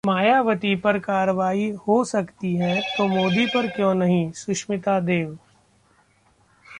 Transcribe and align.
मायावती 0.05 0.75
पर 0.75 0.97
कार्रवाई 0.99 1.69
हो 1.87 2.03
सकती 2.03 2.55
है 2.55 2.79
तो 2.97 3.07
मोदी 3.07 3.45
पर 3.45 3.67
क्यों 3.67 3.93
नहीं- 3.93 4.33
सुष्मिता 4.35 4.99
देव 4.99 5.37